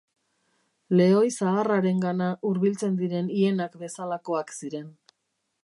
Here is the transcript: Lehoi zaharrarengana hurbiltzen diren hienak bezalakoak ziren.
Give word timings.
Lehoi 0.99 1.27
zaharrarengana 1.33 2.29
hurbiltzen 2.51 2.95
diren 3.03 3.29
hienak 3.37 3.77
bezalakoak 3.83 4.59
ziren. 4.61 4.89